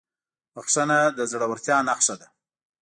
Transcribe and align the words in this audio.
بښنه 0.53 0.99
د 1.17 1.19
زړهورتیا 1.31 1.77
نښه 1.87 2.15
ده. 2.21 2.27